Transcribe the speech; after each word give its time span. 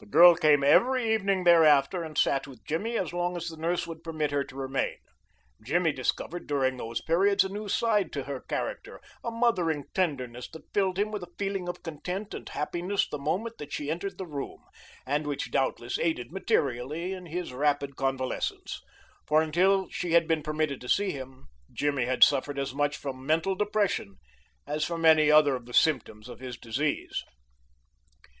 The 0.00 0.06
girl 0.06 0.34
came 0.34 0.64
every 0.64 1.14
evening 1.14 1.44
thereafter 1.44 2.02
and 2.02 2.18
sat 2.18 2.48
with 2.48 2.64
Jimmy 2.64 2.98
as 2.98 3.12
long 3.12 3.36
as 3.36 3.46
the 3.46 3.56
nurse 3.56 3.86
would 3.86 4.02
permit 4.02 4.32
her 4.32 4.42
to 4.42 4.56
remain. 4.56 4.96
Jimmy 5.64 5.92
discovered 5.92 6.48
during 6.48 6.76
those 6.76 7.00
periods 7.00 7.44
a 7.44 7.48
new 7.48 7.68
side 7.68 8.12
to 8.14 8.24
her 8.24 8.40
character, 8.40 9.00
a 9.22 9.30
mothering 9.30 9.84
tenderness 9.94 10.48
that 10.48 10.74
filled 10.74 10.98
him 10.98 11.12
with 11.12 11.22
a 11.22 11.30
feeling 11.38 11.68
of 11.68 11.84
content 11.84 12.34
and 12.34 12.48
happiness 12.48 13.08
the 13.08 13.16
moment 13.16 13.58
that 13.58 13.72
she 13.72 13.92
entered 13.92 14.18
the 14.18 14.26
room, 14.26 14.58
and 15.06 15.24
which 15.24 15.52
doubtless 15.52 16.00
aided 16.00 16.32
materially 16.32 17.12
in 17.12 17.26
his 17.26 17.52
rapid 17.52 17.94
convalescence, 17.94 18.82
for 19.24 19.40
until 19.40 19.88
she 19.88 20.14
had 20.14 20.26
been 20.26 20.42
permitted 20.42 20.80
to 20.80 20.88
see 20.88 21.12
him 21.12 21.46
Jimmy 21.72 22.06
had 22.06 22.24
suffered 22.24 22.58
as 22.58 22.74
much 22.74 22.96
from 22.96 23.24
mental 23.24 23.54
depression 23.54 24.16
as 24.66 24.84
from 24.84 25.04
any 25.04 25.30
other 25.30 25.54
of 25.54 25.66
the 25.66 25.74
symptoms 25.74 26.28
of 26.28 26.40
his 26.40 26.56
disease. 26.58 27.22